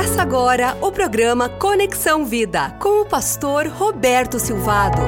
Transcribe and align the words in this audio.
Começa 0.00 0.22
agora 0.22 0.78
o 0.80 0.90
programa 0.90 1.46
Conexão 1.46 2.24
Vida 2.24 2.70
com 2.80 3.02
o 3.02 3.06
pastor 3.06 3.66
Roberto 3.66 4.38
Silvado. 4.38 5.02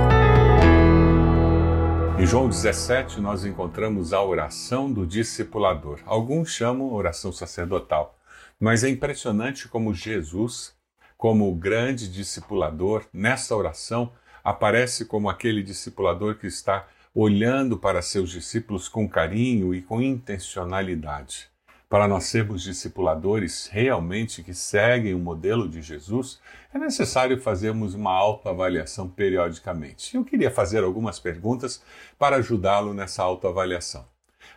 Em 2.21 2.27
João 2.27 2.47
17, 2.47 3.19
nós 3.19 3.43
encontramos 3.43 4.13
a 4.13 4.23
oração 4.23 4.93
do 4.93 5.07
discipulador. 5.07 6.01
Alguns 6.05 6.51
chamam 6.51 6.93
oração 6.93 7.33
sacerdotal, 7.33 8.19
mas 8.61 8.85
é 8.85 8.91
impressionante 8.91 9.67
como 9.67 9.95
Jesus, 9.95 10.75
como 11.17 11.51
o 11.51 11.55
grande 11.55 12.07
discipulador, 12.07 13.07
nessa 13.15 13.57
oração 13.57 14.13
aparece 14.45 15.07
como 15.07 15.31
aquele 15.31 15.63
discipulador 15.63 16.35
que 16.35 16.47
está 16.47 16.87
olhando 17.15 17.79
para 17.79 18.03
seus 18.03 18.29
discípulos 18.29 18.91
com 18.91 19.09
carinho 19.09 19.75
e 19.75 19.81
com 19.81 20.03
intencionalidade. 20.03 21.52
Para 21.93 22.09
nós 22.09 22.25
sermos 22.25 22.63
discipuladores 22.63 23.67
realmente 23.67 24.43
que 24.43 24.55
seguem 24.55 25.13
o 25.13 25.19
modelo 25.19 25.69
de 25.69 25.83
Jesus, 25.83 26.41
é 26.73 26.79
necessário 26.79 27.39
fazermos 27.39 27.93
uma 27.93 28.11
autoavaliação 28.11 29.07
periodicamente. 29.07 30.17
Eu 30.17 30.25
queria 30.25 30.51
fazer 30.51 30.83
algumas 30.83 31.21
perguntas 31.21 31.83
para 32.19 32.37
ajudá-lo 32.37 32.95
nessa 32.95 33.23
autoavaliação. 33.23 34.07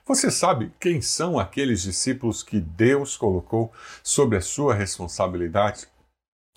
Você 0.05 0.31
sabe 0.31 0.71
quem 0.79 1.01
são 1.01 1.37
aqueles 1.37 1.81
discípulos 1.81 2.41
que 2.41 2.57
Deus 2.57 3.17
colocou 3.17 3.69
sob 4.01 4.37
a 4.37 4.41
sua 4.41 4.73
responsabilidade? 4.73 5.89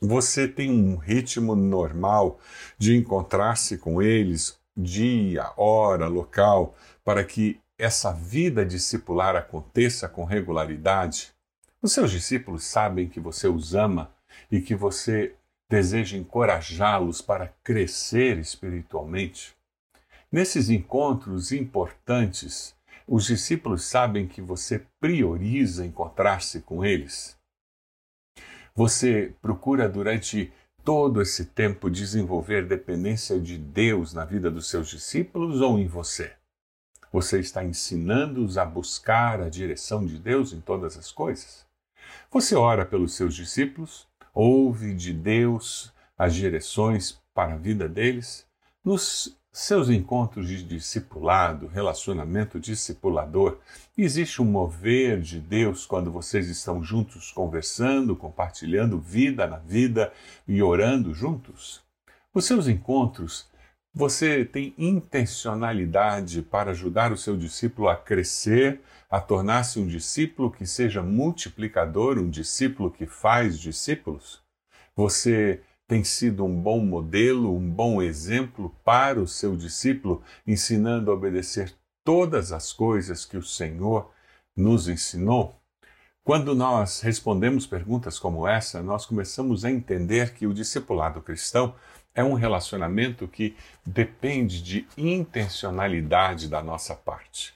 Você 0.00 0.46
tem 0.46 0.70
um 0.70 0.94
ritmo 0.94 1.56
normal 1.56 2.38
de 2.78 2.94
encontrar-se 2.96 3.78
com 3.78 4.00
eles, 4.00 4.56
dia, 4.76 5.52
hora, 5.56 6.06
local, 6.06 6.76
para 7.04 7.24
que 7.24 7.60
essa 7.78 8.12
vida 8.12 8.66
discipular 8.66 9.36
aconteça 9.36 10.08
com 10.08 10.24
regularidade? 10.24 11.32
Os 11.80 11.92
seus 11.92 12.10
discípulos 12.10 12.64
sabem 12.64 13.08
que 13.08 13.20
você 13.20 13.46
os 13.46 13.74
ama 13.74 14.10
e 14.50 14.60
que 14.60 14.74
você 14.74 15.36
deseja 15.70 16.16
encorajá-los 16.16 17.22
para 17.22 17.54
crescer 17.62 18.36
espiritualmente? 18.38 19.54
Nesses 20.30 20.68
encontros 20.68 21.52
importantes, 21.52 22.74
os 23.06 23.24
discípulos 23.24 23.84
sabem 23.84 24.26
que 24.26 24.42
você 24.42 24.84
prioriza 25.00 25.86
encontrar-se 25.86 26.60
com 26.60 26.84
eles? 26.84 27.38
Você 28.74 29.32
procura 29.40 29.88
durante 29.88 30.52
todo 30.84 31.22
esse 31.22 31.46
tempo 31.46 31.90
desenvolver 31.90 32.66
dependência 32.66 33.38
de 33.38 33.56
Deus 33.56 34.12
na 34.12 34.24
vida 34.24 34.50
dos 34.50 34.68
seus 34.68 34.88
discípulos 34.88 35.60
ou 35.60 35.78
em 35.78 35.86
você? 35.86 36.37
Você 37.12 37.40
está 37.40 37.64
ensinando-os 37.64 38.58
a 38.58 38.64
buscar 38.64 39.40
a 39.40 39.48
direção 39.48 40.04
de 40.04 40.18
Deus 40.18 40.52
em 40.52 40.60
todas 40.60 40.96
as 40.96 41.10
coisas? 41.10 41.64
Você 42.30 42.54
ora 42.54 42.84
pelos 42.84 43.14
seus 43.14 43.34
discípulos? 43.34 44.06
Ouve 44.34 44.94
de 44.94 45.12
Deus 45.12 45.92
as 46.16 46.34
direções 46.34 47.18
para 47.34 47.54
a 47.54 47.56
vida 47.56 47.88
deles? 47.88 48.46
Nos 48.84 49.38
seus 49.50 49.88
encontros 49.88 50.46
de 50.46 50.62
discipulado, 50.62 51.66
relacionamento 51.66 52.60
discipulador, 52.60 53.58
existe 53.96 54.40
um 54.40 54.44
mover 54.44 55.20
de 55.20 55.40
Deus 55.40 55.86
quando 55.86 56.12
vocês 56.12 56.48
estão 56.48 56.82
juntos 56.84 57.32
conversando, 57.32 58.14
compartilhando 58.14 59.00
vida 59.00 59.46
na 59.46 59.56
vida 59.56 60.12
e 60.46 60.62
orando 60.62 61.12
juntos? 61.14 61.80
Os 62.32 62.44
seus 62.44 62.68
encontros 62.68 63.48
você 63.98 64.44
tem 64.44 64.72
intencionalidade 64.78 66.40
para 66.40 66.70
ajudar 66.70 67.10
o 67.10 67.16
seu 67.16 67.36
discípulo 67.36 67.88
a 67.88 67.96
crescer, 67.96 68.80
a 69.10 69.20
tornar-se 69.20 69.80
um 69.80 69.88
discípulo 69.88 70.52
que 70.52 70.64
seja 70.64 71.02
multiplicador, 71.02 72.16
um 72.16 72.30
discípulo 72.30 72.92
que 72.92 73.06
faz 73.06 73.58
discípulos? 73.58 74.40
Você 74.94 75.62
tem 75.88 76.04
sido 76.04 76.44
um 76.44 76.62
bom 76.62 76.78
modelo, 76.78 77.52
um 77.52 77.68
bom 77.68 78.00
exemplo 78.00 78.72
para 78.84 79.20
o 79.20 79.26
seu 79.26 79.56
discípulo, 79.56 80.22
ensinando 80.46 81.10
a 81.10 81.14
obedecer 81.14 81.74
todas 82.04 82.52
as 82.52 82.72
coisas 82.72 83.24
que 83.24 83.36
o 83.36 83.42
Senhor 83.42 84.12
nos 84.56 84.86
ensinou? 84.86 85.60
Quando 86.22 86.54
nós 86.54 87.00
respondemos 87.00 87.66
perguntas 87.66 88.16
como 88.16 88.46
essa, 88.46 88.80
nós 88.80 89.04
começamos 89.06 89.64
a 89.64 89.72
entender 89.72 90.34
que 90.34 90.46
o 90.46 90.54
discipulado 90.54 91.20
cristão 91.20 91.74
é 92.14 92.22
um 92.24 92.34
relacionamento 92.34 93.28
que 93.28 93.56
depende 93.84 94.62
de 94.62 94.88
intencionalidade 94.96 96.48
da 96.48 96.62
nossa 96.62 96.94
parte. 96.94 97.54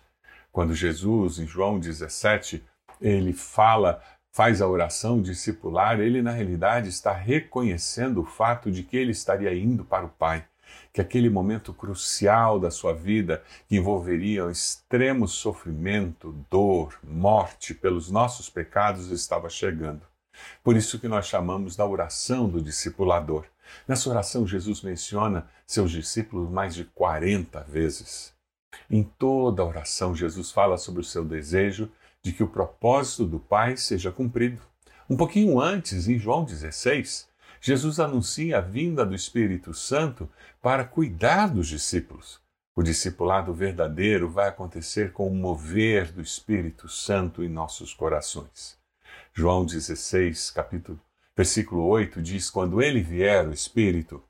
Quando 0.53 0.75
Jesus, 0.75 1.39
em 1.39 1.47
João 1.47 1.79
17, 1.79 2.63
ele 3.01 3.33
fala, 3.33 4.03
faz 4.33 4.63
a 4.63 4.69
oração 4.69 5.21
discipular, 5.21 5.99
ele 6.01 6.23
na 6.23 6.31
realidade 6.31 6.89
está 6.89 7.13
reconhecendo 7.13 8.21
o 8.21 8.27
fato 8.27 8.71
de 8.71 8.83
que 8.83 8.97
ele 8.97 9.13
estaria 9.13 9.55
indo 9.55 9.85
para 9.85 10.07
o 10.07 10.11
Pai, 10.11 10.45
que 10.93 11.01
aquele 11.01 11.29
momento 11.29 11.73
crucial 11.73 12.61
da 12.61 12.71
sua 12.71 12.95
vida, 12.95 13.43
que 13.69 13.77
envolveria 13.77 14.45
um 14.45 14.51
extremo 14.51 15.27
sofrimento, 15.27 16.33
dor, 16.51 16.99
morte 17.03 17.75
pelos 17.75 18.11
nossos 18.11 18.49
pecados, 18.49 19.11
estava 19.11 19.49
chegando. 19.51 20.03
Por 20.63 20.77
isso 20.77 20.99
que 20.99 21.09
nós 21.09 21.27
chamamos 21.27 21.77
da 21.77 21.87
oração 21.87 22.49
do 22.49 22.63
discipulador. 22.63 23.45
Nessa 23.87 24.11
oração, 24.11 24.47
Jesus 24.47 24.83
menciona 24.83 25.49
seus 25.67 25.91
discípulos 25.91 26.51
mais 26.51 26.75
de 26.75 26.85
40 26.85 27.61
vezes. 27.65 28.33
Em 28.91 29.03
toda 29.03 29.63
a 29.63 29.67
oração, 29.67 30.15
Jesus 30.15 30.51
fala 30.51 30.77
sobre 30.79 31.01
o 31.01 31.05
seu 31.05 31.25
desejo 31.25 31.91
de 32.23 32.33
que 32.33 32.43
o 32.43 32.49
propósito 32.49 33.27
do 33.27 33.39
Pai 33.39 33.77
seja 33.77 34.13
cumprido. 34.13 34.63
Um 35.09 35.17
pouquinho 35.17 35.61
antes, 35.61 36.09
em 36.09 36.19
João 36.19 36.45
16, 36.45 37.29
Jesus 37.61 38.01
anuncia 38.01 38.59
a 38.59 38.61
vinda 38.61 39.05
do 39.05 39.15
Espírito 39.15 39.75
Santo 39.75 40.29
para 40.61 40.85
cuidar 40.85 41.49
dos 41.49 41.69
discípulos. 41.69 42.41
O 42.75 42.83
discipulado 42.83 43.53
verdadeiro 43.53 44.31
vai 44.31 44.49
acontecer 44.49 45.13
com 45.13 45.29
o 45.29 45.35
mover 45.35 46.11
do 46.11 46.23
Espírito 46.23 46.89
Santo 46.89 47.45
em 47.45 47.49
nossos 47.49 47.93
corações. 47.93 48.79
João 49.35 49.65
16, 49.65 50.51
capítulo 50.51 50.99
Versículo 51.43 51.89
8 51.89 52.23
diz: 52.23 52.49
Quando 52.49 52.81
ele 52.81 53.01
vier, 53.01 53.49
o 53.49 53.53
Espírito, 53.53 54.23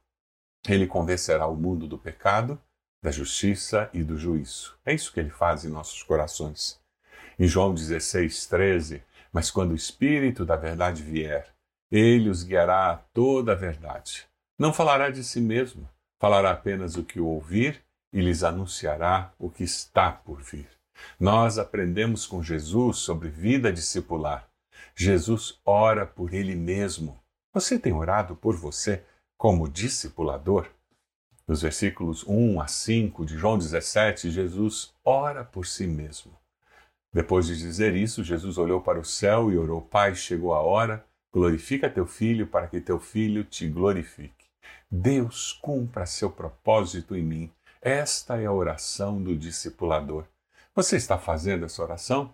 ele 0.67 0.87
convencerá 0.87 1.47
o 1.47 1.55
mundo 1.55 1.87
do 1.87 1.99
pecado, 1.99 2.59
da 3.05 3.11
justiça 3.11 3.91
e 3.93 4.03
do 4.03 4.17
juízo. 4.17 4.79
É 4.83 4.95
isso 4.95 5.13
que 5.13 5.21
ele 5.21 5.29
faz 5.29 5.63
em 5.63 5.69
nossos 5.69 6.03
corações. 6.03 6.81
Em 7.39 7.47
João 7.47 7.75
16, 7.75 8.47
13, 8.47 9.03
mas 9.31 9.51
quando 9.51 9.73
o 9.73 9.77
Espírito 9.77 10.47
da 10.47 10.57
verdade 10.57 11.03
vier, 11.03 11.55
ele 11.91 12.31
os 12.31 12.45
guiará 12.45 12.93
a 12.93 12.97
toda 12.97 13.53
a 13.53 13.57
verdade. 13.57 14.27
Não 14.59 14.73
falará 14.73 15.11
de 15.11 15.23
si 15.23 15.39
mesmo, 15.39 15.87
falará 16.19 16.53
apenas 16.53 16.97
o 16.97 17.05
que 17.05 17.21
ouvir 17.21 17.85
e 18.11 18.23
lhes 18.23 18.43
anunciará 18.43 19.35
o 19.39 19.51
que 19.51 19.65
está 19.65 20.11
por 20.11 20.41
vir. 20.41 20.67
Nós 21.21 21.59
aprendemos 21.59 22.25
com 22.25 22.43
Jesus 22.43 22.97
sobre 22.97 23.29
vida 23.29 23.71
discipular. 23.71 24.49
Jesus 24.95 25.61
ora 25.65 26.07
por 26.07 26.35
ele 26.35 26.55
mesmo. 26.55 27.21
Você 27.53 27.79
tem 27.79 27.93
orado 27.93 28.35
por 28.37 28.57
você 28.57 29.03
como 29.37 29.69
discipulador? 29.69 30.69
Nos 31.47 31.63
versículos 31.63 32.25
1 32.27 32.61
a 32.61 32.67
5 32.67 33.27
de 33.27 33.37
João 33.37 33.59
17, 33.59 34.31
Jesus 34.31 34.95
ora 35.05 35.45
por 35.45 35.67
si 35.67 35.87
mesmo. 35.87 36.33
Depois 37.13 37.47
de 37.47 37.59
dizer 37.59 37.95
isso, 37.95 38.25
Jesus 38.25 38.57
olhou 38.57 38.81
para 38.81 38.99
o 38.99 39.05
céu 39.05 39.51
e 39.51 39.59
orou: 39.59 39.83
Pai, 39.83 40.15
chegou 40.15 40.55
a 40.55 40.61
hora, 40.61 41.05
glorifica 41.33 41.91
teu 41.91 42.07
filho 42.07 42.47
para 42.47 42.69
que 42.69 42.81
teu 42.81 42.99
filho 42.99 43.45
te 43.45 43.69
glorifique. 43.69 44.47
Deus 44.91 45.53
cumpra 45.53 46.07
seu 46.07 46.31
propósito 46.31 47.15
em 47.17 47.23
mim. 47.23 47.51
Esta 47.81 48.41
é 48.41 48.47
a 48.47 48.53
oração 48.53 49.23
do 49.23 49.37
discipulador. 49.37 50.25
Você 50.75 50.97
está 50.97 51.19
fazendo 51.19 51.67
essa 51.67 51.83
oração? 51.83 52.33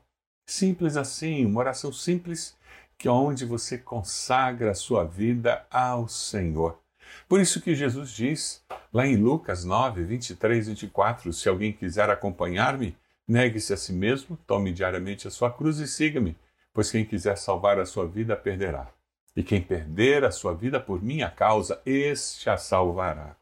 Simples 0.49 0.97
assim, 0.97 1.45
uma 1.45 1.61
oração 1.61 1.93
simples 1.93 2.57
que 2.97 3.07
é 3.07 3.11
onde 3.11 3.45
você 3.45 3.77
consagra 3.77 4.71
a 4.71 4.75
sua 4.75 5.05
vida 5.05 5.67
ao 5.71 6.09
Senhor. 6.09 6.81
Por 7.29 7.39
isso 7.39 7.61
que 7.61 7.75
Jesus 7.75 8.09
diz 8.09 8.65
lá 8.91 9.07
em 9.07 9.15
Lucas 9.17 9.63
9, 9.63 10.05
23 10.05 10.67
e 10.67 10.71
24: 10.71 11.33
Se 11.35 11.51
alguém 11.51 11.71
quiser 11.71 12.09
acompanhar-me, 12.09 12.97
negue-se 13.29 13.75
a 13.75 13.77
si 13.77 13.93
mesmo, 13.93 14.39
tome 14.47 14.73
diariamente 14.73 15.29
a 15.29 15.31
sua 15.31 15.51
cruz 15.51 15.81
e 15.81 15.87
siga-me, 15.87 16.35
pois 16.73 16.91
quem 16.91 17.05
quiser 17.05 17.37
salvar 17.37 17.79
a 17.79 17.85
sua 17.85 18.09
vida 18.09 18.35
perderá. 18.35 18.89
E 19.37 19.43
quem 19.43 19.61
perder 19.61 20.25
a 20.25 20.31
sua 20.31 20.55
vida 20.55 20.81
por 20.81 21.03
minha 21.03 21.31
causa, 21.31 21.79
este 21.85 22.49
a 22.49 22.57
salvará. 22.57 23.37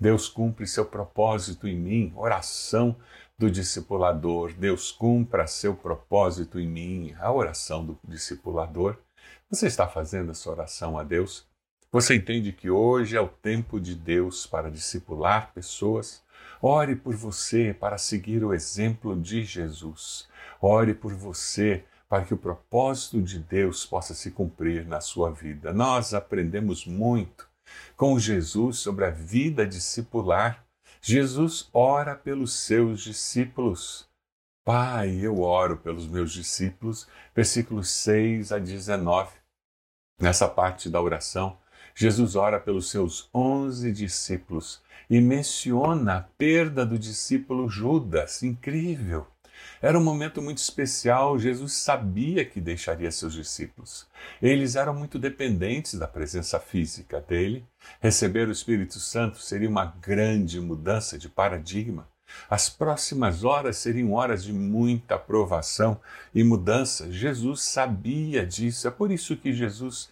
Deus 0.00 0.28
cumpre 0.28 0.66
seu 0.66 0.84
propósito 0.84 1.68
em 1.68 1.76
mim, 1.76 2.12
oração 2.16 2.96
do 3.40 3.50
discipulador. 3.50 4.52
Deus 4.52 4.92
cumpra 4.92 5.46
seu 5.46 5.74
propósito 5.74 6.60
em 6.60 6.68
mim, 6.68 7.14
a 7.18 7.32
oração 7.32 7.82
do 7.82 7.98
discipulador. 8.04 8.98
Você 9.48 9.66
está 9.66 9.88
fazendo 9.88 10.32
essa 10.32 10.50
oração 10.50 10.98
a 10.98 11.02
Deus? 11.02 11.46
Você 11.90 12.16
entende 12.16 12.52
que 12.52 12.68
hoje 12.68 13.16
é 13.16 13.20
o 13.20 13.28
tempo 13.28 13.80
de 13.80 13.94
Deus 13.94 14.46
para 14.46 14.70
discipular 14.70 15.54
pessoas? 15.54 16.22
Ore 16.60 16.94
por 16.94 17.16
você 17.16 17.72
para 17.72 17.96
seguir 17.96 18.44
o 18.44 18.52
exemplo 18.52 19.18
de 19.18 19.42
Jesus. 19.42 20.28
Ore 20.60 20.92
por 20.92 21.14
você 21.14 21.82
para 22.10 22.26
que 22.26 22.34
o 22.34 22.38
propósito 22.38 23.22
de 23.22 23.38
Deus 23.38 23.86
possa 23.86 24.12
se 24.12 24.30
cumprir 24.32 24.84
na 24.86 25.00
sua 25.00 25.30
vida. 25.30 25.72
Nós 25.72 26.12
aprendemos 26.12 26.84
muito 26.84 27.48
com 27.96 28.18
Jesus 28.18 28.80
sobre 28.80 29.06
a 29.06 29.10
vida 29.10 29.66
discipular. 29.66 30.62
Jesus 31.02 31.68
ora 31.72 32.14
pelos 32.14 32.52
seus 32.52 33.00
discípulos. 33.00 34.06
Pai, 34.62 35.16
eu 35.16 35.40
oro 35.40 35.78
pelos 35.78 36.06
meus 36.06 36.30
discípulos, 36.30 37.08
versículos 37.34 37.88
6 37.88 38.52
a 38.52 38.58
19. 38.58 39.32
Nessa 40.20 40.46
parte 40.46 40.90
da 40.90 41.00
oração, 41.00 41.56
Jesus 41.94 42.36
ora 42.36 42.60
pelos 42.60 42.90
seus 42.90 43.30
onze 43.34 43.90
discípulos 43.90 44.82
e 45.08 45.20
menciona 45.22 46.18
a 46.18 46.22
perda 46.22 46.84
do 46.84 46.98
discípulo 46.98 47.66
Judas. 47.66 48.42
Incrível! 48.42 49.26
Era 49.82 49.98
um 49.98 50.04
momento 50.04 50.42
muito 50.42 50.58
especial, 50.58 51.38
Jesus 51.38 51.72
sabia 51.72 52.44
que 52.44 52.60
deixaria 52.60 53.10
seus 53.10 53.32
discípulos. 53.32 54.06
Eles 54.42 54.76
eram 54.76 54.94
muito 54.94 55.18
dependentes 55.18 55.94
da 55.94 56.06
presença 56.06 56.60
física 56.60 57.20
dele. 57.20 57.64
Receber 58.00 58.48
o 58.48 58.52
Espírito 58.52 58.98
Santo 58.98 59.38
seria 59.38 59.68
uma 59.68 59.86
grande 59.86 60.60
mudança 60.60 61.18
de 61.18 61.28
paradigma. 61.28 62.06
As 62.48 62.68
próximas 62.68 63.44
horas 63.44 63.76
seriam 63.76 64.12
horas 64.12 64.44
de 64.44 64.52
muita 64.52 65.18
provação 65.18 66.00
e 66.34 66.44
mudança. 66.44 67.10
Jesus 67.12 67.62
sabia 67.62 68.46
disso. 68.46 68.86
É 68.86 68.90
por 68.90 69.10
isso 69.10 69.36
que 69.36 69.52
Jesus 69.52 70.10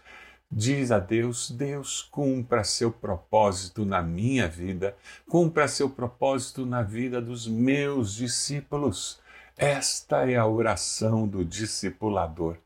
diz 0.51 0.91
a 0.91 0.99
Deus: 0.99 1.51
Deus, 1.51 2.03
cumpra 2.11 2.65
seu 2.65 2.91
propósito 2.91 3.85
na 3.85 4.03
minha 4.03 4.49
vida, 4.49 4.97
cumpra 5.29 5.69
seu 5.69 5.91
propósito 5.91 6.65
na 6.65 6.83
vida 6.83 7.21
dos 7.21 7.47
meus 7.47 8.15
discípulos. 8.15 9.21
Esta 9.61 10.31
é 10.31 10.37
a 10.37 10.47
oração 10.47 11.27
do 11.27 11.45
discipulador. 11.45 12.59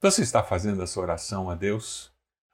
Você 0.00 0.22
está 0.22 0.44
fazendo 0.44 0.80
essa 0.80 1.00
oração 1.00 1.50
a 1.50 1.56
Deus? 1.56 2.12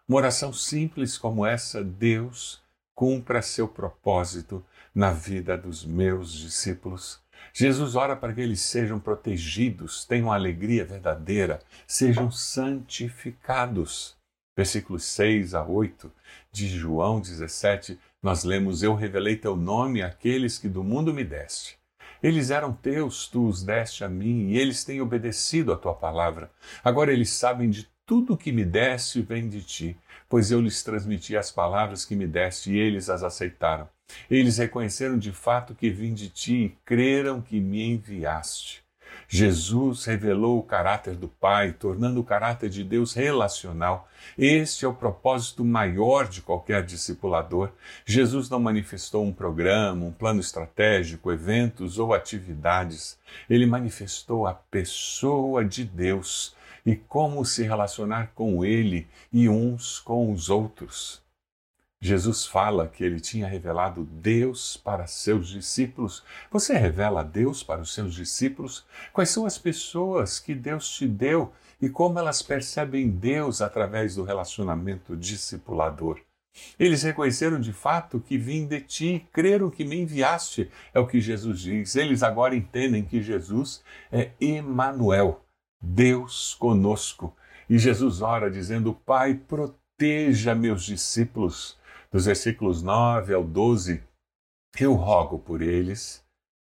Uma 0.09 0.17
oração 0.17 0.50
simples 0.50 1.19
como 1.19 1.44
essa: 1.44 1.85
Deus, 1.85 2.62
cumpra 2.94 3.43
seu 3.43 3.69
propósito 3.69 4.65
na 4.94 5.12
vida 5.12 5.59
dos 5.59 5.85
meus 5.85 6.33
discípulos. 6.33 7.21
Jesus 7.53 7.94
ora 7.94 8.17
para 8.17 8.33
que 8.33 8.41
eles 8.41 8.62
sejam 8.62 8.99
protegidos, 8.99 10.06
tenham 10.06 10.33
alegria 10.33 10.87
verdadeira, 10.87 11.61
sejam 11.87 12.31
santificados. 12.31 14.17
Versículos 14.56 15.05
6 15.05 15.53
a 15.53 15.67
8 15.67 16.11
de 16.50 16.67
João 16.67 17.21
17, 17.21 17.99
nós 18.23 18.43
lemos: 18.43 18.83
Eu 18.83 18.94
revelei 18.94 19.37
teu 19.37 19.55
nome 19.55 20.03
àqueles 20.03 20.56
que 20.56 20.67
do 20.67 20.83
mundo 20.83 21.12
me 21.12 21.25
deste. 21.25 21.81
Eles 22.23 22.51
eram 22.51 22.73
teus, 22.73 23.27
tu 23.27 23.49
os 23.49 23.63
deste 23.63 24.05
a 24.05 24.09
mim, 24.09 24.51
e 24.51 24.59
eles 24.59 24.85
têm 24.85 25.01
obedecido 25.01 25.73
a 25.73 25.77
tua 25.77 25.95
palavra. 25.95 26.51
Agora 26.85 27.13
eles 27.13 27.31
sabem 27.31 27.69
de 27.69 27.89
tudo 28.07 28.37
que 28.37 28.53
me 28.53 28.65
deste 28.65 29.23
vem 29.23 29.49
de 29.49 29.63
ti, 29.63 29.97
pois 30.29 30.51
eu 30.51 30.61
lhes 30.61 30.83
transmiti 30.83 31.37
as 31.37 31.51
palavras 31.51 32.05
que 32.05 32.15
me 32.15 32.27
deste 32.27 32.73
e 32.73 32.79
eles 32.79 33.09
as 33.09 33.23
aceitaram. 33.23 33.89
Eles 34.31 34.59
reconheceram 34.59 35.19
de 35.19 35.33
fato 35.33 35.75
que 35.75 35.91
vim 35.91 36.13
de 36.13 36.29
ti 36.29 36.55
e 36.55 36.77
creram 36.85 37.41
que 37.41 37.59
me 37.59 37.83
enviaste. 37.83 38.81
Jesus 39.34 40.05
revelou 40.05 40.58
o 40.58 40.62
caráter 40.62 41.17
do 41.17 41.26
Pai, 41.26 41.73
tornando 41.73 42.20
o 42.20 42.25
caráter 42.25 42.69
de 42.69 42.84
Deus 42.84 43.14
relacional. 43.14 44.06
Este 44.37 44.84
é 44.84 44.88
o 44.88 44.93
propósito 44.93 45.64
maior 45.64 46.29
de 46.29 46.43
qualquer 46.43 46.82
discipulador. 46.84 47.70
Jesus 48.05 48.50
não 48.50 48.61
manifestou 48.61 49.25
um 49.25 49.32
programa, 49.32 50.05
um 50.05 50.12
plano 50.12 50.38
estratégico, 50.38 51.32
eventos 51.32 51.99
ou 51.99 52.12
atividades. 52.12 53.19
Ele 53.49 53.64
manifestou 53.64 54.46
a 54.46 54.52
pessoa 54.52 55.64
de 55.64 55.82
Deus 55.82 56.55
e 56.84 56.94
como 56.94 57.43
se 57.43 57.62
relacionar 57.62 58.32
com 58.34 58.62
Ele 58.62 59.08
e 59.32 59.49
uns 59.49 59.99
com 59.99 60.31
os 60.31 60.50
outros. 60.50 61.23
Jesus 62.05 62.45
fala 62.45 62.89
que 62.89 63.05
ele 63.05 63.21
tinha 63.21 63.47
revelado 63.47 64.03
Deus 64.03 64.77
para 64.77 65.07
seus 65.07 65.47
discípulos. 65.47 66.25
Você 66.51 66.77
revela 66.77 67.23
Deus 67.23 67.63
para 67.63 67.81
os 67.81 67.95
seus 67.95 68.13
discípulos? 68.13 68.85
Quais 69.13 69.31
são 69.31 69.47
as 69.47 69.57
pessoas 69.57 70.41
que 70.41 70.53
Deus 70.53 70.91
te 70.91 71.07
deu 71.07 71.53
e 71.81 71.89
como 71.89 72.19
elas 72.19 72.43
percebem 72.43 73.09
Deus 73.09 73.63
através 73.63 74.17
do 74.17 74.25
relacionamento 74.25 75.17
discipulador? 75.17 76.19
Eles 76.77 77.05
reconheceram 77.05 77.61
de 77.61 77.73
fato 77.73 78.19
que 78.19 78.37
vim 78.37 78.67
de 78.67 78.81
ti, 78.81 79.29
creram 79.33 79.71
que 79.71 79.85
me 79.85 80.01
enviaste, 80.01 80.69
é 80.93 80.99
o 80.99 81.07
que 81.07 81.21
Jesus 81.21 81.61
diz. 81.61 81.95
Eles 81.95 82.25
agora 82.25 82.57
entendem 82.57 83.05
que 83.05 83.23
Jesus 83.23 83.81
é 84.11 84.33
Emanuel, 84.41 85.41
Deus 85.81 86.53
conosco. 86.55 87.33
E 87.71 87.79
Jesus 87.79 88.21
ora 88.21 88.51
dizendo: 88.51 88.93
Pai, 88.93 89.35
proteja 89.35 90.53
meus 90.53 90.83
discípulos 90.83 91.81
dos 92.12 92.26
versículos 92.26 92.82
9 92.82 93.32
ao 93.32 93.43
12, 93.43 94.03
eu 94.79 94.93
rogo 94.93 95.38
por 95.38 95.62
eles. 95.62 96.23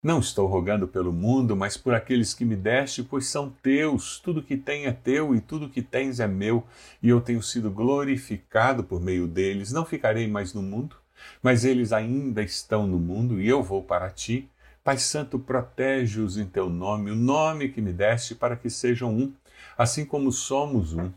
Não 0.01 0.19
estou 0.19 0.47
rogando 0.47 0.87
pelo 0.87 1.11
mundo, 1.11 1.57
mas 1.57 1.75
por 1.75 1.93
aqueles 1.93 2.33
que 2.33 2.45
me 2.45 2.55
deste, 2.55 3.03
pois 3.03 3.27
são 3.27 3.49
teus. 3.49 4.19
Tudo 4.19 4.41
que 4.41 4.55
tem 4.55 4.85
é 4.85 4.93
teu 4.93 5.35
e 5.35 5.41
tudo 5.41 5.67
que 5.67 5.81
tens 5.81 6.21
é 6.21 6.27
meu, 6.27 6.63
e 7.03 7.09
eu 7.09 7.19
tenho 7.19 7.41
sido 7.41 7.69
glorificado 7.69 8.83
por 8.83 9.01
meio 9.01 9.27
deles. 9.27 9.73
Não 9.73 9.83
ficarei 9.83 10.25
mais 10.25 10.53
no 10.53 10.61
mundo, 10.61 10.95
mas 11.43 11.65
eles 11.65 11.91
ainda 11.91 12.41
estão 12.41 12.87
no 12.87 12.97
mundo 12.97 13.41
e 13.41 13.49
eu 13.49 13.61
vou 13.61 13.83
para 13.83 14.09
ti. 14.09 14.49
Pai 14.83 14.97
Santo, 14.97 15.37
protege-os 15.37 16.37
em 16.37 16.45
teu 16.45 16.69
nome, 16.69 17.11
o 17.11 17.15
nome 17.15 17.69
que 17.69 17.81
me 17.81 17.91
deste, 17.91 18.35
para 18.35 18.55
que 18.55 18.69
sejam 18.69 19.13
um, 19.13 19.33
assim 19.77 20.05
como 20.05 20.31
somos 20.31 20.93
um. 20.93 21.11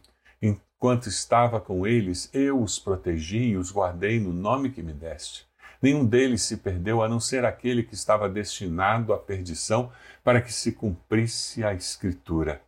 Enquanto 0.81 1.09
estava 1.09 1.61
com 1.61 1.85
eles, 1.85 2.31
eu 2.33 2.63
os 2.63 2.79
protegi 2.79 3.49
e 3.49 3.57
os 3.57 3.73
guardei 3.73 4.21
no 4.21 4.33
nome 4.33 4.71
que 4.71 4.81
me 4.81 4.93
deste. 4.93 5.45
Nenhum 5.83 6.05
deles 6.05 6.43
se 6.43 6.57
perdeu, 6.57 7.03
a 7.03 7.09
não 7.09 7.19
ser 7.19 7.45
aquele 7.45 7.83
que 7.83 7.95
estava 7.95 8.29
destinado 8.29 9.13
à 9.13 9.19
perdição, 9.19 9.91
para 10.23 10.41
que 10.41 10.53
se 10.53 10.71
cumprisse 10.71 11.65
a 11.65 11.75
Escritura. 11.75 12.63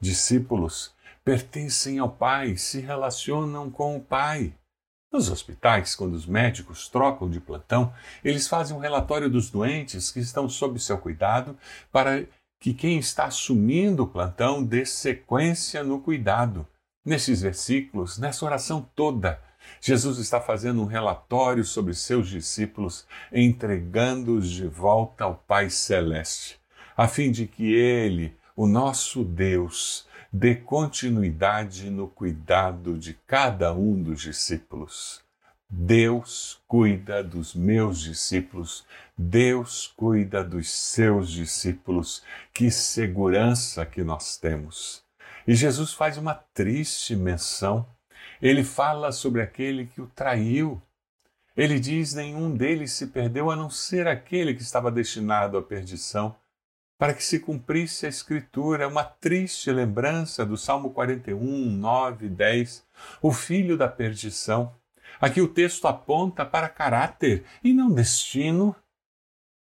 Discípulos 0.00 0.94
pertencem 1.24 1.98
ao 1.98 2.08
Pai, 2.08 2.56
se 2.56 2.78
relacionam 2.78 3.68
com 3.68 3.96
o 3.96 4.00
Pai. 4.00 4.54
Nos 5.12 5.28
hospitais, 5.28 5.96
quando 5.96 6.14
os 6.14 6.24
médicos 6.24 6.88
trocam 6.88 7.28
de 7.28 7.40
plantão, 7.40 7.92
eles 8.22 8.46
fazem 8.46 8.76
um 8.76 8.80
relatório 8.80 9.28
dos 9.28 9.50
doentes 9.50 10.12
que 10.12 10.20
estão 10.20 10.48
sob 10.48 10.78
seu 10.78 10.98
cuidado 10.98 11.58
para 11.90 12.24
que 12.60 12.72
quem 12.72 12.96
está 12.96 13.24
assumindo 13.24 14.04
o 14.04 14.08
plantão 14.08 14.62
dê 14.62 14.86
sequência 14.86 15.82
no 15.82 16.00
cuidado. 16.00 16.64
Nesses 17.06 17.40
versículos, 17.40 18.18
nessa 18.18 18.44
oração 18.44 18.84
toda, 18.96 19.40
Jesus 19.80 20.18
está 20.18 20.40
fazendo 20.40 20.82
um 20.82 20.86
relatório 20.86 21.62
sobre 21.62 21.94
seus 21.94 22.28
discípulos, 22.28 23.06
entregando-os 23.32 24.50
de 24.50 24.66
volta 24.66 25.22
ao 25.22 25.36
Pai 25.36 25.70
Celeste, 25.70 26.58
a 26.96 27.06
fim 27.06 27.30
de 27.30 27.46
que 27.46 27.72
Ele, 27.72 28.34
o 28.56 28.66
nosso 28.66 29.22
Deus, 29.22 30.04
dê 30.32 30.56
continuidade 30.56 31.90
no 31.90 32.08
cuidado 32.08 32.98
de 32.98 33.14
cada 33.24 33.72
um 33.72 34.02
dos 34.02 34.22
discípulos. 34.22 35.22
Deus 35.70 36.60
cuida 36.66 37.22
dos 37.22 37.54
meus 37.54 38.00
discípulos, 38.00 38.84
Deus 39.16 39.92
cuida 39.96 40.42
dos 40.42 40.68
seus 40.68 41.30
discípulos. 41.30 42.24
Que 42.52 42.68
segurança 42.68 43.86
que 43.86 44.02
nós 44.02 44.36
temos! 44.36 45.05
E 45.46 45.54
Jesus 45.54 45.92
faz 45.92 46.18
uma 46.18 46.34
triste 46.34 47.14
menção. 47.14 47.86
Ele 48.42 48.64
fala 48.64 49.12
sobre 49.12 49.40
aquele 49.40 49.86
que 49.86 50.00
o 50.00 50.08
traiu. 50.08 50.82
Ele 51.56 51.78
diz: 51.78 52.14
nenhum 52.14 52.54
deles 52.54 52.92
se 52.92 53.06
perdeu 53.06 53.50
a 53.50 53.56
não 53.56 53.70
ser 53.70 54.08
aquele 54.08 54.54
que 54.54 54.62
estava 54.62 54.90
destinado 54.90 55.56
à 55.56 55.62
perdição. 55.62 56.36
Para 56.98 57.14
que 57.14 57.22
se 57.22 57.38
cumprisse 57.38 58.06
a 58.06 58.08
Escritura, 58.08 58.88
uma 58.88 59.04
triste 59.04 59.70
lembrança 59.70 60.46
do 60.46 60.56
Salmo 60.56 60.90
41, 60.90 61.38
9, 61.70 62.28
10, 62.28 62.84
o 63.20 63.32
filho 63.32 63.76
da 63.76 63.86
perdição. 63.86 64.74
Aqui 65.20 65.40
o 65.40 65.48
texto 65.48 65.86
aponta 65.86 66.44
para 66.44 66.68
caráter 66.68 67.44
e 67.62 67.72
não 67.72 67.90
destino 67.90 68.74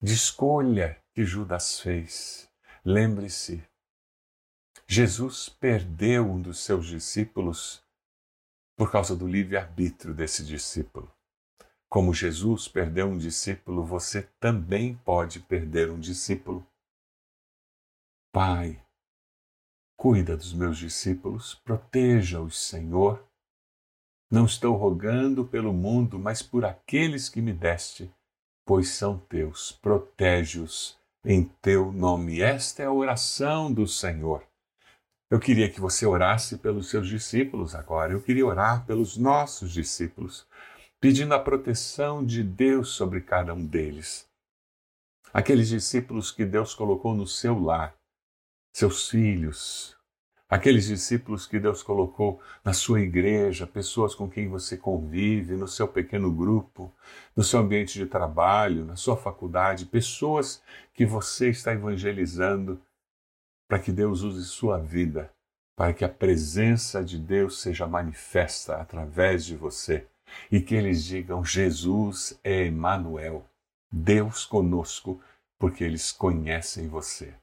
de 0.01 0.15
escolha 0.15 0.97
que 1.15 1.25
Judas 1.25 1.81
fez. 1.81 2.49
Lembre-se, 2.85 3.63
Jesus 4.91 5.51
perdeu 5.51 6.25
um 6.25 6.41
dos 6.41 6.61
seus 6.61 6.87
discípulos 6.87 7.85
por 8.75 8.91
causa 8.91 9.15
do 9.15 9.29
livre-arbítrio 9.29 10.15
desse 10.15 10.43
discípulo. 10.43 11.13
Como 11.91 12.15
Jesus 12.15 12.67
perdeu 12.69 13.07
um 13.07 13.19
discípulo, 13.19 13.85
você 13.85 14.23
também 14.41 14.97
pode 15.05 15.41
perder 15.41 15.91
um 15.91 16.01
discípulo. 16.01 16.67
Pai, 18.33 18.83
cuida 19.95 20.35
dos 20.35 20.55
meus 20.55 20.79
discípulos, 20.79 21.55
proteja-os, 21.55 22.59
Senhor. 22.59 23.23
Não 24.31 24.47
estou 24.47 24.75
rogando 24.75 25.45
pelo 25.45 25.75
mundo, 25.75 26.19
mas 26.19 26.43
por 26.43 26.65
aqueles 26.65 27.29
que 27.29 27.43
me 27.43 27.53
deste, 27.53 28.11
pois 28.65 28.89
são 28.89 29.19
teus. 29.19 29.71
Protege-os 29.71 30.99
em 31.23 31.45
teu 31.61 31.93
nome. 31.93 32.41
Esta 32.41 32.85
é 32.85 32.87
a 32.87 32.93
oração 32.93 33.71
do 33.71 33.87
Senhor. 33.87 34.48
Eu 35.31 35.39
queria 35.39 35.69
que 35.69 35.79
você 35.79 36.07
orasse 36.07 36.57
pelos 36.57 36.89
seus 36.89 37.07
discípulos 37.07 37.75
agora. 37.75 38.15
Eu 38.15 38.23
queria 38.23 38.47
orar 38.47 38.87
pelos 38.87 39.19
nossos 39.19 39.71
discípulos, 39.73 40.47
pedindo 40.99 41.35
a 41.35 41.39
proteção 41.39 42.25
de 42.25 42.43
Deus 42.43 42.89
sobre 42.91 43.21
cada 43.21 43.53
um 43.53 43.65
deles. 43.67 44.27
Aqueles 45.31 45.69
discípulos 45.69 46.31
que 46.31 46.47
Deus 46.47 46.75
colocou 46.75 47.15
no 47.15 47.27
seu 47.27 47.59
lar, 47.59 47.95
seus 48.73 49.11
filhos, 49.11 49.95
aqueles 50.49 50.87
discípulos 50.87 51.47
que 51.47 51.61
Deus 51.61 51.83
colocou 51.83 52.41
na 52.65 52.73
sua 52.73 53.03
igreja, 53.03 53.67
pessoas 53.67 54.15
com 54.15 54.31
quem 54.31 54.49
você 54.49 54.79
convive, 54.79 55.57
no 55.57 55.69
seu 55.69 55.87
pequeno 55.87 56.33
grupo, 56.33 56.91
no 57.37 57.45
seu 57.45 57.61
ambiente 57.61 57.99
de 57.99 58.07
trabalho, 58.07 58.87
na 58.87 58.97
sua 58.97 59.15
faculdade, 59.17 59.85
pessoas 59.85 60.63
que 60.95 61.05
você 61.05 61.51
está 61.51 61.75
evangelizando 61.75 62.81
para 63.69 63.79
que 63.79 63.93
Deus 63.93 64.23
use 64.23 64.45
sua 64.47 64.79
vida, 64.79 65.31
para 65.77 65.93
que 65.93 66.05
a 66.05 66.09
presença 66.09 67.05
de 67.05 67.19
Deus 67.19 67.61
seja 67.61 67.87
manifesta 67.87 68.77
através 68.77 69.45
de 69.45 69.55
você 69.55 70.07
e 70.51 70.61
que 70.61 70.75
eles 70.75 71.05
digam: 71.05 71.45
Jesus 71.45 72.39
é 72.43 72.67
Emmanuel, 72.67 73.45
Deus 73.93 74.45
conosco, 74.45 75.21
porque 75.59 75.85
eles 75.85 76.11
conhecem 76.11 76.89
você. 76.89 77.35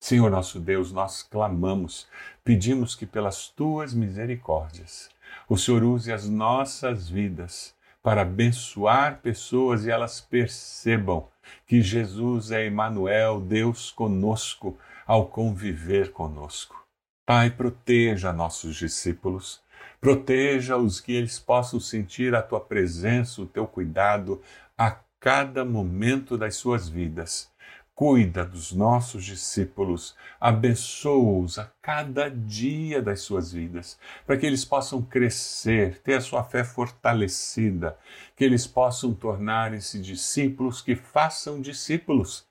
Senhor 0.00 0.30
nosso 0.30 0.60
Deus, 0.60 0.92
nós 0.92 1.22
clamamos, 1.22 2.06
pedimos 2.44 2.94
que 2.94 3.06
pelas 3.06 3.48
tuas 3.48 3.92
misericórdias 3.94 5.10
o 5.48 5.56
Senhor 5.56 5.82
use 5.82 6.12
as 6.12 6.28
nossas 6.28 7.08
vidas 7.08 7.74
para 8.02 8.22
abençoar 8.22 9.20
pessoas 9.20 9.84
e 9.84 9.90
elas 9.90 10.20
percebam 10.20 11.28
que 11.66 11.82
Jesus 11.82 12.50
é 12.52 12.66
Emmanuel, 12.66 13.40
Deus 13.40 13.90
conosco, 13.90 14.78
ao 15.06 15.26
conviver 15.26 16.10
conosco. 16.10 16.84
Pai, 17.24 17.50
proteja 17.50 18.32
nossos 18.32 18.76
discípulos, 18.76 19.62
proteja-os 20.00 21.00
que 21.00 21.12
eles 21.12 21.38
possam 21.38 21.78
sentir 21.78 22.34
a 22.34 22.42
tua 22.42 22.60
presença, 22.60 23.40
o 23.40 23.46
teu 23.46 23.66
cuidado 23.66 24.42
a 24.76 24.96
cada 25.20 25.64
momento 25.64 26.36
das 26.36 26.56
suas 26.56 26.88
vidas. 26.88 27.50
Cuida 27.94 28.44
dos 28.44 28.72
nossos 28.72 29.24
discípulos, 29.24 30.14
abençoa-os 30.38 31.58
a 31.58 31.72
cada 31.80 32.28
dia 32.28 33.00
das 33.00 33.22
suas 33.22 33.52
vidas, 33.52 33.98
para 34.26 34.36
que 34.36 34.44
eles 34.44 34.66
possam 34.66 35.00
crescer, 35.00 35.98
ter 36.02 36.14
a 36.14 36.20
sua 36.20 36.44
fé 36.44 36.62
fortalecida, 36.62 37.96
que 38.36 38.44
eles 38.44 38.66
possam 38.66 39.14
tornarem-se 39.14 39.98
discípulos 39.98 40.82
que 40.82 40.94
façam 40.94 41.58
discípulos 41.60 42.46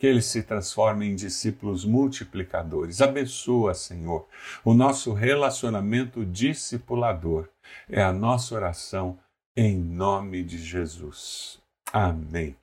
que 0.00 0.06
eles 0.06 0.24
se 0.24 0.42
transformem 0.42 1.12
em 1.12 1.14
discípulos 1.14 1.84
multiplicadores. 1.84 3.02
Abençoa, 3.02 3.74
Senhor, 3.74 4.26
o 4.64 4.72
nosso 4.72 5.12
relacionamento 5.12 6.24
discipulador. 6.24 7.50
É 7.86 8.02
a 8.02 8.10
nossa 8.10 8.54
oração 8.54 9.18
em 9.54 9.76
nome 9.76 10.42
de 10.42 10.56
Jesus. 10.56 11.60
Amém. 11.92 12.56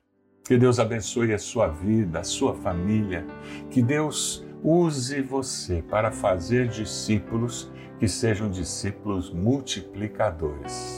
Que 0.44 0.58
Deus 0.58 0.80
abençoe 0.80 1.32
a 1.32 1.38
sua 1.38 1.68
vida, 1.68 2.18
a 2.18 2.24
sua 2.24 2.56
família. 2.56 3.24
Que 3.70 3.82
Deus 3.82 4.44
use 4.64 5.22
você 5.22 5.80
para 5.80 6.10
fazer 6.10 6.66
discípulos 6.66 7.70
que 8.00 8.08
sejam 8.08 8.50
discípulos 8.50 9.32
multiplicadores. 9.32 10.97